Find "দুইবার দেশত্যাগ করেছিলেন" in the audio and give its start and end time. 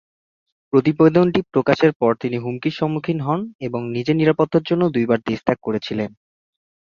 4.89-6.09